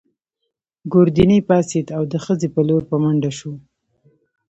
[0.91, 3.53] ګوردیني پاڅېد او د خزې په لور په منډه شو.